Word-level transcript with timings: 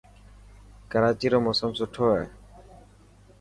ڪراچي 0.91 1.27
رو 1.31 1.39
موسم 1.45 1.71
سٺو 1.79 2.05
هي. 2.15 2.25